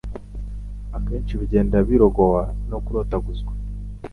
[0.97, 3.51] akenshi bigenda birogowa no kurotaguzwa